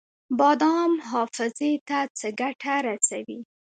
بادام 0.39 0.91
حافظې 1.09 1.71
ته 1.87 1.99
څه 2.17 2.27
ګټه 2.39 2.73
رسوي؟ 2.87 3.39